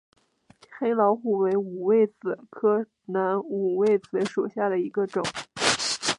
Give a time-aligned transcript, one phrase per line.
[0.79, 5.23] 黑老虎为五味子科南五味子属下的一个种。